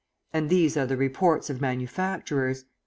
And 0.33 0.49
these 0.49 0.75
are 0.77 0.87
the 0.87 0.97
reports 0.97 1.51
of 1.51 1.61
manufacturers! 1.61 2.65